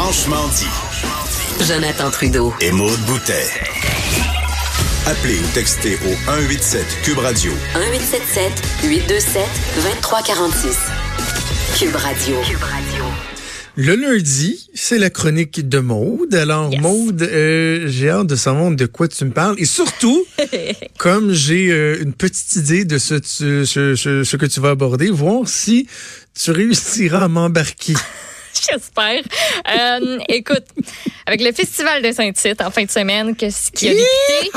[0.00, 2.52] franchement dit, Jonathan Trudeau.
[2.60, 3.46] et Maude Boutet.
[5.06, 8.52] Appelez ou textez au 187 Cube Radio 1877
[8.84, 9.42] 827
[9.76, 10.76] 2346.
[11.78, 12.36] Cube Radio.
[12.46, 13.04] Cube Radio.
[13.78, 16.34] Le lundi, c'est la chronique de Maude.
[16.34, 16.80] Alors, Yes.
[16.82, 19.54] Maude, euh, j'ai hâte de savoir de quoi tu me parles.
[19.58, 20.24] Et surtout,
[20.98, 24.70] comme j'ai euh, une petite idée de ce, tu- ce, ce- ce que tu vas
[24.70, 25.86] aborder, voir si
[26.38, 27.94] tu réussiras à m'embarquer.
[28.70, 29.22] J'espère.
[29.68, 30.64] Euh, écoute,
[31.26, 34.50] avec le Festival de Saint-Tite en fin de semaine, que ce qui a débuté?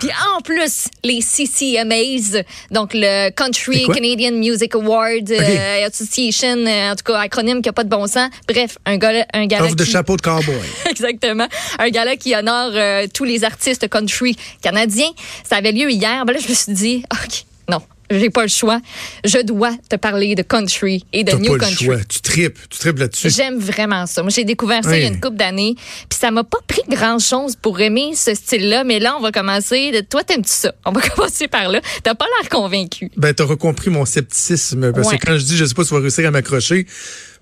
[0.00, 3.86] Puis en plus, les CCMAs, donc le Country?
[3.92, 8.06] Canadian Music Award euh, Association, euh, en tout cas, acronyme qui a pas de bon
[8.06, 8.30] sens.
[8.46, 10.54] Bref, un gala, un gala Offre de chapeau de cowboy.
[10.90, 11.48] Exactement.
[11.78, 12.72] Un gala qui honore
[13.12, 15.10] tous les artistes country canadiens.
[15.44, 16.24] Ça avait lieu hier.
[16.24, 18.80] Ben là, je me suis dit, OK, non, j'ai pas le choix.
[19.24, 21.84] Je dois te parler de country et de T'as new pas le country.
[21.84, 21.96] choix.
[22.08, 22.58] Tu tripes.
[22.70, 23.30] Tu tripes là-dessus.
[23.30, 24.22] J'aime vraiment ça.
[24.22, 25.74] Moi, j'ai découvert ça il y a une couple d'années.
[26.08, 28.84] Puis ça m'a pas pris grand-chose pour aimer ce style-là.
[28.84, 29.90] Mais là, on va commencer.
[29.90, 30.74] de- Toi, t'aimes-tu ça?
[30.84, 31.80] On va commencer par là.
[32.02, 33.10] T'as pas l'air convaincu.
[33.16, 34.92] Ben, t'auras compris mon scepticisme.
[34.92, 35.18] Parce Ouais.
[35.18, 36.86] que quand je dis, je sais pas si tu vas réussir à m'accrocher,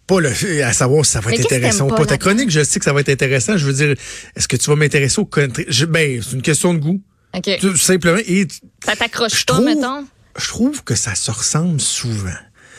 [0.06, 0.30] pas le
[0.62, 2.06] à savoir si ça va Mais être intéressant ou pas.
[2.06, 3.56] Ta chronique, je sais que ça va être intéressant.
[3.56, 3.94] Je veux dire,
[4.36, 5.64] est-ce que tu vas m'intéresser au country?
[5.68, 7.00] Je- ben, c'est une question de goût.
[7.36, 7.50] OK.
[7.60, 8.20] Tout simplement.
[8.26, 8.46] Et
[8.84, 10.06] Ça t'accroche pas, mettons?
[10.38, 12.30] Je trouve que ça se ressemble souvent.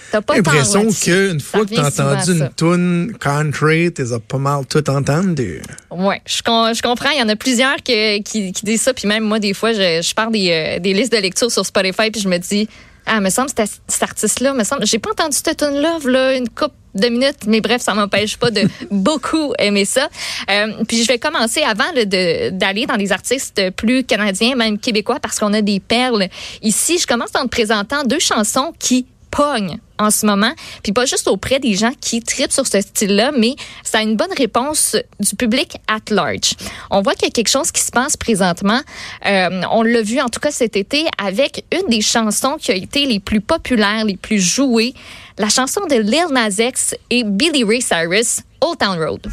[0.09, 4.89] T'as pas l'impression qu'une fois que t'as entendu une tune country, t'es pas mal tout
[4.89, 5.61] entendu.
[5.91, 7.09] Ouais, je, je comprends.
[7.09, 8.93] Il y en a plusieurs que- qui, qui disent ça.
[8.93, 11.65] Puis même moi, des fois, je, je pars des, euh, des listes de lecture sur
[11.65, 12.69] Spotify puis je me dis,
[13.07, 16.35] ah, me semble cet, cet artiste-là, me semble, j'ai pas entendu cette tune là là,
[16.35, 20.09] une coupe de minutes, mais bref, ça m'empêche pas de beaucoup aimer ça.
[20.49, 25.19] Euh, puis je vais commencer avant de- d'aller dans les artistes plus canadiens, même québécois,
[25.19, 26.27] parce qu'on a des perles
[26.63, 26.97] ici.
[26.97, 30.51] Je commence en te présentant deux chansons qui pognent en ce moment,
[30.83, 34.15] puis pas juste auprès des gens qui tripent sur ce style-là, mais ça a une
[34.15, 36.53] bonne réponse du public at large.
[36.91, 38.79] On voit qu'il y a quelque chose qui se passe présentement.
[39.25, 42.75] Euh, on l'a vu en tout cas cet été avec une des chansons qui a
[42.75, 44.93] été les plus populaires, les plus jouées,
[45.37, 49.27] la chanson de Lil Nas X et Billy Ray Cyrus, Old Town Road.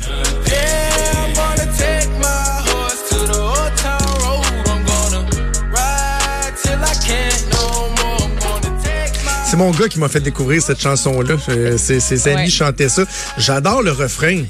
[9.55, 11.37] C'est mon gars qui m'a fait découvrir cette chanson-là.
[11.79, 12.49] Ses, ses amis Ouais.
[12.51, 13.05] chantaient ça.
[13.39, 14.43] J'adore le refrain.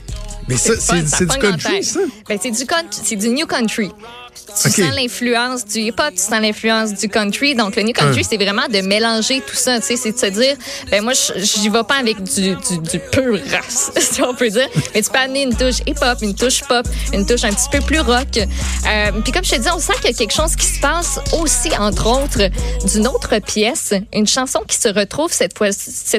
[0.49, 2.01] Mais ça, c'est du country, ça?
[2.27, 3.93] Ben, c'est du country, c'est du new country.
[4.35, 7.55] Tu sens l'influence du hip-hop, tu sens l'influence du country.
[7.55, 9.79] Donc, le new country, c'est vraiment de mélanger tout ça.
[9.81, 10.57] Tu sais, c'est de se dire,
[10.91, 14.69] ben moi, j'y vais pas avec du, du, du pur race, si on peut dire.
[14.95, 17.81] Mais tu peux amener une touche hip-hop, une touche pop, une touche un petit peu
[17.81, 18.37] plus rock.
[18.37, 20.81] Euh, Puis comme je te dis, on sent qu'il y a quelque chose qui se
[20.81, 22.51] passe aussi, entre autres,
[22.93, 25.57] d'une autre pièce, une chanson qui se retrouve cette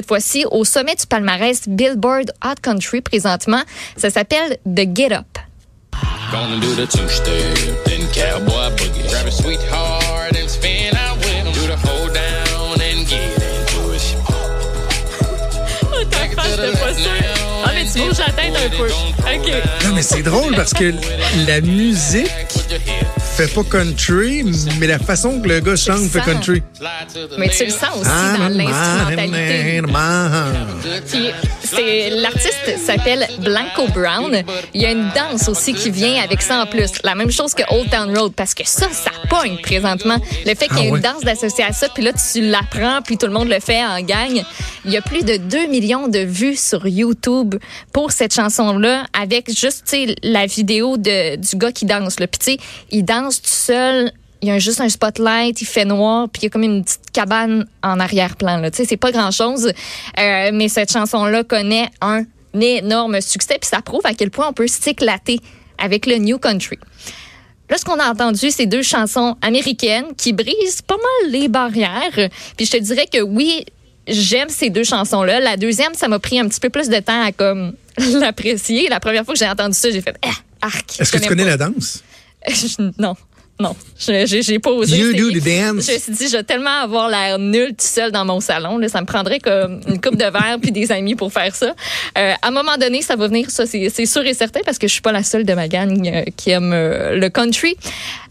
[0.06, 3.62] fois-ci au sommet du palmarès Billboard Hot Country présentement.
[3.96, 5.26] Ça s'appelle The Get Up.
[6.32, 9.08] Gonna do the two-step, then cowboy boogie.
[9.08, 11.52] Grab a sweetheart and spin out with 'em.
[11.52, 14.16] Do the hold down and get into it.
[16.10, 17.10] Ta face de pas sûr.
[17.64, 18.86] Ah, mais tu bouges la tête un peu.
[18.86, 19.48] OK.
[19.84, 20.92] Non, mais c'est drôle parce que
[21.46, 22.30] la musique
[23.36, 24.44] fait pas country,
[24.78, 26.62] mais la façon que le gars chante fait country.
[27.38, 29.82] Mais tu le sens aussi dans l'instrumentalité.
[31.66, 34.42] C'est l'artiste s'appelle Blanco Brown.
[34.74, 36.90] Il y a une danse aussi qui vient avec ça en plus.
[37.04, 40.16] La même chose que Old Town Road parce que ça, ça pogne présentement.
[40.44, 40.98] Le fait qu'il y ait Ah ouais?
[40.98, 43.84] une danse d'associée à ça, puis là tu l'apprends, puis tout le monde le fait
[43.84, 44.42] en gang.
[44.84, 47.56] Il y a plus de 2 millions de vues sur YouTube
[47.92, 52.20] pour cette chanson-là avec juste la vidéo de, du gars qui danse.
[52.20, 52.26] Là.
[52.26, 52.58] Puis tu sais,
[52.90, 54.12] il danse tout seul.
[54.42, 56.84] Il y a juste un spotlight, il fait noir, puis il y a comme une
[56.84, 58.62] petite cabane en arrière-plan.
[58.70, 59.72] Tu sais, c'est pas grand-chose,
[60.18, 62.24] euh, mais cette chanson-là connaît un
[62.54, 65.40] énorme succès, puis ça prouve à quel point on peut s'éclater
[65.78, 66.78] avec le New Country.
[67.68, 72.30] Là, ce qu'on a entendu, c'est deux chansons américaines qui brisent pas mal les barrières.
[72.56, 73.64] Puis je te dirais que oui,
[74.06, 75.40] j'aime ces deux chansons-là.
[75.40, 77.74] La deuxième, ça m'a pris un petit peu plus de temps à comme
[78.20, 78.88] l'apprécier.
[78.88, 81.00] La première fois que j'ai entendu ça, j'ai fait ah, arc.
[81.00, 81.50] Est-ce que tu connais pas.
[81.50, 82.04] la danse?
[82.98, 83.16] Non.
[83.58, 84.98] Non, j'ai pas osé.
[84.98, 85.86] You do the dance.
[85.86, 88.76] Je me suis dit, je vais tellement avoir l'air nul tout seul dans mon salon.
[88.76, 91.74] Là, ça me prendrait comme une coupe de verre puis des amis pour faire ça.
[92.18, 94.86] Euh, à un moment donné, ça va venir, ça, c'est sûr et certain, parce que
[94.86, 97.76] je suis pas la seule de ma gang euh, qui aime euh, le country.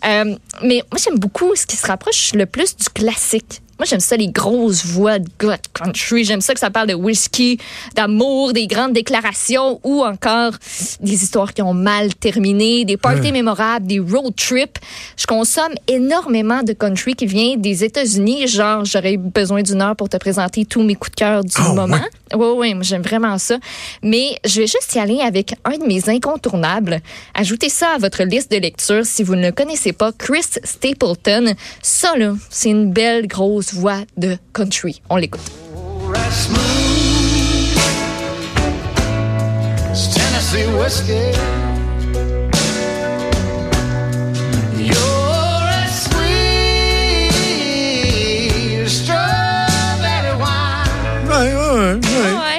[0.03, 3.61] Mais moi, j'aime beaucoup ce qui se rapproche le plus du classique.
[3.77, 6.23] Moi, j'aime ça, les grosses voix de de country.
[6.23, 7.59] J'aime ça que ça parle de whisky,
[7.93, 10.53] d'amour, des grandes déclarations ou encore
[11.01, 14.77] des histoires qui ont mal terminé, des parties mémorables, des road trips.
[15.17, 18.47] Je consomme énormément de country qui vient des États-Unis.
[18.47, 21.73] Genre, j'aurais besoin d'une heure pour te présenter tous mes coups de cœur du Ah,
[21.73, 21.95] moment.
[21.95, 22.01] ouais?
[22.33, 23.57] Oui, oui, moi, j'aime vraiment ça.
[24.01, 27.01] Mais je vais juste y aller avec un de mes incontournables.
[27.33, 31.53] Ajoutez ça à votre liste de lecture si vous ne le connaissez pas, Chris Stapleton.
[31.81, 35.01] Ça, là, c'est une belle grosse voix de country.
[35.09, 35.41] On l'écoute.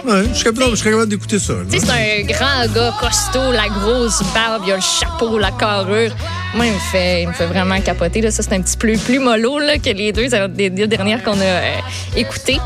[0.07, 1.55] Je, serais capable d'écouter ça.
[1.69, 6.15] c'est un grand gars costaud, la grosse barbe, il a le chapeau, la carrure.
[6.55, 8.21] Moi, il me fait, il me fait vraiment capoter.
[8.21, 8.31] Là.
[8.31, 11.45] Ça, c'est un petit peu plus mollo là, que les deux, deux dernières qu'on a
[11.45, 11.77] euh,
[12.17, 12.59] écoutées.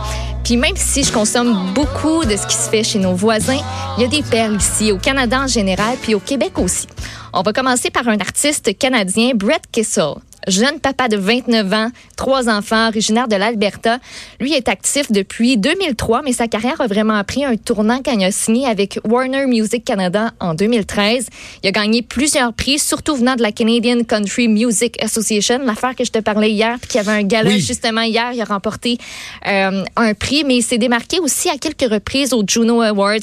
[0.44, 3.60] Puis même si je consomme beaucoup de ce qui se fait chez nos voisins,
[3.96, 6.86] il y a des perles ici, au Canada en général, puis au Québec aussi.
[7.32, 10.14] On va commencer par un artiste canadien, Brett Kissel.
[10.48, 13.98] Jeune papa de 29 ans, trois enfants, originaire de l'Alberta.
[14.40, 18.24] Lui est actif depuis 2003, mais sa carrière a vraiment pris un tournant quand il
[18.24, 21.26] a signé avec Warner Music Canada en 2013.
[21.62, 26.04] Il a gagné plusieurs prix, surtout venant de la Canadian Country Music Association, l'affaire que
[26.04, 27.60] je te parlais hier, puis qu'il y avait un gala Oui.
[27.60, 28.32] justement hier.
[28.32, 28.98] Il a remporté
[29.46, 33.16] euh, un prix, mais il s'est démarqué aussi à quelques reprises aux Juno Awards.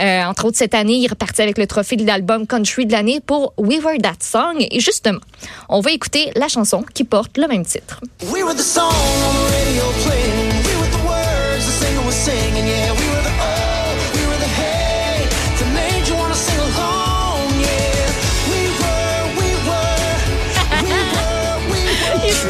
[0.00, 2.92] Euh, entre autres, cette année, il est reparti avec le trophée de l'album Country de
[2.92, 4.66] l'année pour We Were That Song.
[4.70, 5.20] Et justement,
[5.68, 8.00] on va écouter la chanson qui porte le même titre.
[8.32, 8.90] We were the song.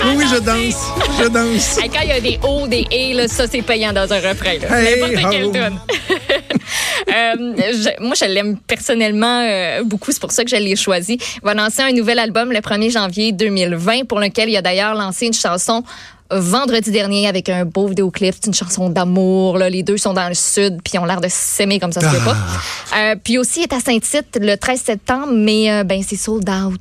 [0.05, 0.77] Oui, oui, je danse.
[1.19, 1.79] Je danse.
[1.79, 4.21] Hey, quand il y a des hauts, des et, là, ça, c'est payant dans un
[4.21, 4.59] refrain.
[4.61, 4.81] là.
[4.81, 5.53] Hey, N'importe quelle oh.
[7.17, 7.33] Euh,
[7.73, 10.13] je- moi, je l'aime personnellement euh, beaucoup.
[10.13, 11.19] C'est pour ça que je l'ai choisi.
[11.37, 14.95] Il va lancer un nouvel album le 1er janvier 2020 pour lequel il a d'ailleurs
[14.95, 15.83] lancé une chanson
[16.31, 18.35] vendredi dernier avec un beau vidéoclip.
[18.35, 19.59] C'est une chanson d'amour.
[19.59, 22.25] Les deux sont dans le sud puis ils ont l'air de s'aimer comme ça se
[22.25, 22.37] pas.
[22.97, 26.49] Euh, puis aussi, il est à Saint-Tite le 13 septembre, mais euh, ben c'est sold
[26.51, 26.81] out.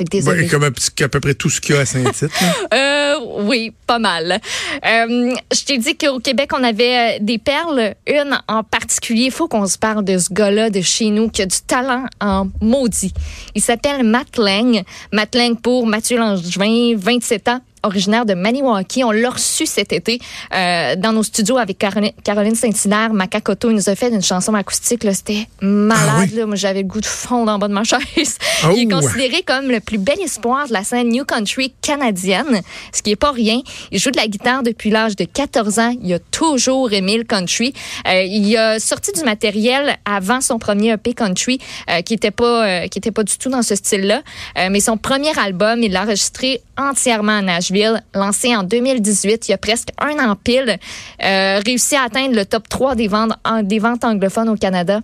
[0.00, 0.44] Fait que désolé.
[0.44, 2.30] Ouais, comme à peu près tout ce qu'il y a à Saint-Tite.
[2.72, 4.40] Euh, oui, pas mal.
[4.86, 7.94] Euh, je t'ai dit qu'au Québec, on avait euh, des perles.
[8.06, 11.42] Une en particulier, il faut qu'on se parle de ce gars-là de chez nous qui
[11.42, 13.12] a du talent en maudit.
[13.54, 14.82] Il s'appelle Matt Lang.
[15.12, 19.04] Matt Lang pour Mathieu Langevin, 27 ans originaire de Maniwaki.
[19.04, 20.18] On l'a reçu cet été
[20.54, 23.12] euh, dans nos studios avec Caroline, Saint-Hilaire.
[23.12, 25.06] Macacoto, il nous a fait une chanson acoustique.
[25.12, 26.08] C'était malade.
[26.10, 26.36] Ah oui?
[26.36, 26.46] là.
[26.46, 28.38] Moi, j'avais le goût de fondre en bas de ma chaise.
[28.64, 28.72] Oh!
[28.74, 32.62] Il est considéré comme le plus bel espoir de la scène New Country canadienne,
[32.92, 33.60] ce qui est pas rien.
[33.92, 35.94] Il joue de la guitare depuis l'âge de 14 ans.
[36.02, 37.72] Il a toujours aimé le country.
[38.06, 42.88] Euh, il a sorti du matériel avant son premier EP country, euh, qui était pas
[42.88, 44.22] qui était pas du tout dans ce style-là.
[44.70, 47.69] Mais son premier album, il l'a enregistré entièrement à Nashville,
[48.14, 49.48] lancé en 2018.
[49.48, 50.78] Il y a presque un an pile,
[51.22, 55.00] euh, réussi à atteindre le top 3 des ventes, en- des ventes anglophones au Canada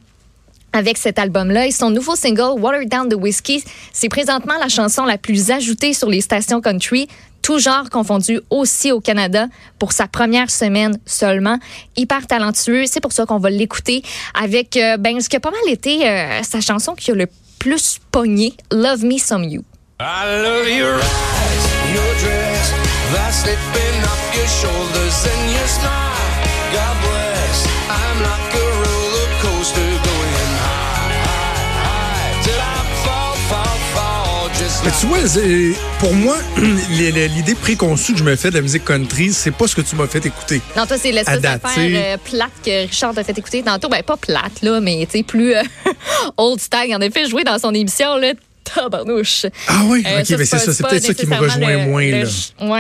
[0.73, 1.67] avec cet album-là.
[1.67, 5.95] Et son nouveau single, Water Down the Whiskey, c'est présentement la chanson la plus ajoutée
[5.95, 7.09] sur les stations country,
[7.41, 9.47] tout genre confondu aussi au Canada
[9.79, 11.59] pour sa première semaine seulement.
[11.97, 14.03] Hyper talentueux, c'est pour ça qu'on va l'écouter
[14.35, 17.27] avec euh, ben ce qui a pas mal été euh, sa chanson qui a le
[17.59, 19.63] plus pogné, Love Me Some You.
[20.01, 21.46] I love your eyes,
[21.95, 22.73] your dress,
[23.13, 26.27] that slipping up your shoulders and your smile.
[26.73, 27.59] God bless.
[27.89, 34.83] I'm like a roller coaster going high, high, high till I fall, fall, fall, just
[34.85, 35.01] Mais like.
[35.01, 36.37] tu vois, pour moi,
[36.91, 39.97] l'idée préconçue que je me fais de la musique country, c'est pas ce que tu
[39.97, 40.61] m'as fait écouter.
[40.77, 43.89] Non, toi, c'est l'espèce d'affaire euh, plate que Richard t'a fait écouter tantôt.
[43.89, 45.63] Ben, pas plate, là, mais tu sais, plus euh,
[46.37, 46.87] old style.
[46.89, 48.33] Il en a fait jouer dans son émission, là.
[48.75, 49.47] Tabarnouche.
[49.69, 50.03] Ah oui?
[50.07, 50.73] Euh, ok, mais c'est ça.
[50.73, 52.25] C'est peut-être ça qui me rejoint le- moins.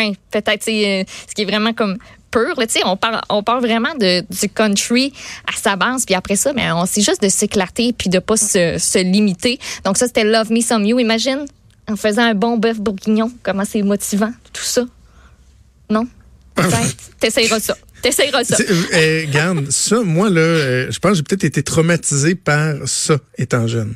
[0.08, 0.62] Oui, peut-être.
[0.62, 1.96] c'est, euh, ce qui est vraiment comme
[2.30, 2.54] pur.
[2.58, 2.66] là.
[2.66, 5.12] Tu sais, on parle, on parle vraiment de, du country
[5.46, 6.04] à sa base.
[6.04, 9.58] Puis après ça, mais on c'est juste de s'éclater puis de pas se, se limiter.
[9.84, 10.98] Donc ça, c'était Love Me Some You.
[10.98, 11.44] Imagine,
[11.88, 14.82] en faisant un bon bœuf bourguignon, comment c'est motivant, tout ça.
[15.88, 16.06] Non?
[16.56, 16.96] Peut-être.
[17.20, 17.76] T'essayeras ça.
[18.02, 18.56] T'essayeras ça.
[18.60, 22.74] Euh, euh, Regarde, ça, moi, là, euh, je pense que j'ai peut-être été traumatisé par
[22.86, 23.94] ça, étant jeune.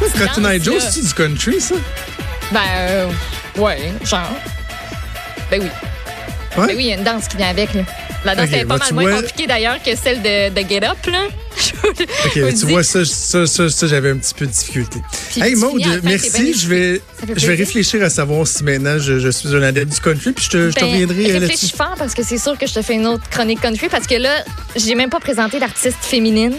[0.00, 1.74] Là, il y a la petite Cotton Eye Joe, c'est du country, ça?
[2.52, 3.10] Ben, euh,
[3.58, 4.30] ouais, genre.
[5.50, 5.68] Ben oui.
[6.58, 6.66] Ouais?
[6.68, 7.82] Ben oui, il y a une danse qui vient avec, là.
[8.24, 10.96] La danse est pas mal moins vois- compliquée d'ailleurs que celle de, de Get Up,
[11.10, 11.26] là.
[11.84, 15.00] Ok, tu vois, ça, ça, ça, ça, j'avais un petit peu de difficulté.
[15.30, 16.52] Puis hey, Maud, merci.
[16.54, 19.92] Je vais, Ça je vais réfléchir à savoir si maintenant je, je suis un adepte
[19.94, 21.40] du country, puis je te, je te Ben, reviendrai euh, là-dessus.
[21.52, 24.06] Réfléchis fort parce que c'est sûr que je te fais une autre chronique country parce
[24.06, 26.54] que là, j'ai même pas présenté d'artiste féminine.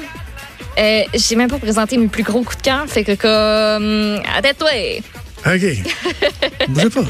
[0.78, 2.86] Euh, j'ai même pas présenté mes plus gros coups de cœur.
[2.88, 4.22] Fait que comme.
[4.36, 4.70] À toi
[5.46, 6.70] OK.
[6.70, 7.04] Bougez pas.